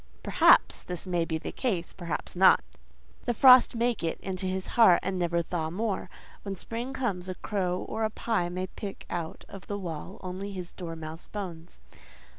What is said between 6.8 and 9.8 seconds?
comes, a crow or a pie may pick out of the